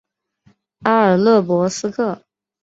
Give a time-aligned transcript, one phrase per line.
[0.79, 2.23] 阿尔勒博斯克。